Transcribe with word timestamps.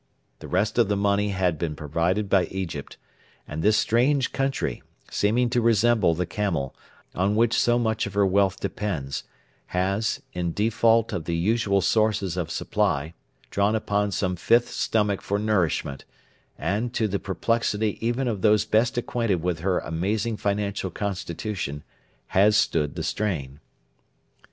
The 0.39 0.47
rest 0.47 0.79
of 0.79 0.87
the 0.87 0.97
money 0.97 1.29
has 1.29 1.53
been 1.57 1.75
provided 1.75 2.27
by 2.27 2.45
Egypt; 2.45 2.97
and 3.47 3.61
this 3.61 3.77
strange 3.77 4.31
country, 4.31 4.81
seeming 5.11 5.47
to 5.51 5.61
resemble 5.61 6.15
the 6.15 6.25
camel, 6.25 6.75
on 7.13 7.35
which 7.35 7.53
so 7.53 7.77
much 7.77 8.07
of 8.07 8.15
her 8.15 8.25
wealth 8.25 8.59
depends, 8.59 9.25
has, 9.67 10.19
in 10.33 10.53
default 10.53 11.13
of 11.13 11.25
the 11.25 11.35
usual 11.37 11.81
sources 11.81 12.35
of 12.35 12.49
supply, 12.49 13.13
drawn 13.51 13.75
upon 13.75 14.09
some 14.09 14.35
fifth 14.35 14.71
stomach 14.71 15.21
for 15.21 15.37
nourishment, 15.37 16.03
and, 16.57 16.95
to 16.95 17.07
the 17.07 17.19
perplexity 17.19 17.99
even 18.03 18.27
of 18.27 18.41
those 18.41 18.65
best 18.65 18.97
acquainted 18.97 19.43
with 19.43 19.59
her 19.59 19.77
amazing 19.77 20.35
financial 20.35 20.89
constitution, 20.89 21.83
has 22.29 22.57
stood 22.57 22.95
the 22.95 23.03
strain. 23.03 23.59